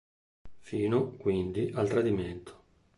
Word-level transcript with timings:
Fino, 0.61 1.11
quindi, 1.11 1.71
al 1.75 1.87
tradimento. 1.87 2.63